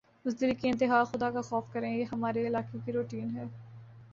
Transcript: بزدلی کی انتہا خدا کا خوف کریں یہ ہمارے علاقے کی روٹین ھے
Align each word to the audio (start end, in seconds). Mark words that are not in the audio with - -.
بزدلی 0.25 0.53
کی 0.55 0.69
انتہا 0.69 1.03
خدا 1.03 1.29
کا 1.31 1.41
خوف 1.41 1.71
کریں 1.73 1.91
یہ 1.91 2.05
ہمارے 2.11 2.47
علاقے 2.47 2.77
کی 2.85 2.91
روٹین 2.91 3.29
ھے 3.37 3.43